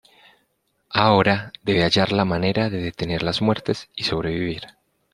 [0.89, 4.63] Ahora debe hallar la manera de detener las muertes y sobrevivir.